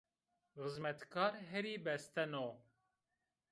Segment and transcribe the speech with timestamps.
[0.61, 2.47] Xizmetkar herî besteno